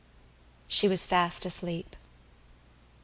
[0.67, 1.95] She was fast asleep.